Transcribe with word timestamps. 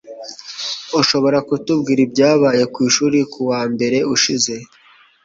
Ushobora 1.01 1.37
kutubwira 1.47 1.99
ibyabaye 2.07 2.63
kwishuri 2.73 3.17
kuwa 3.33 3.61
mbere 3.73 3.97
ushize? 4.15 4.53